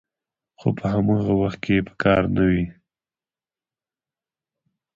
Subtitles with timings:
[0.59, 2.65] خو په هماغه وخت کې یې په کار نه وي